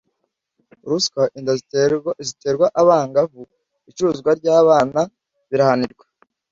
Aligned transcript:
ruswa 0.89 1.23
inda 1.37 1.53
ziterwa 2.27 2.67
abangavu 2.81 3.41
icuruzwa 3.89 4.29
ry 4.39 4.47
abana 4.59 5.01
birahanirwa 5.49 6.05